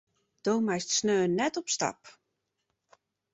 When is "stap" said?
1.75-1.99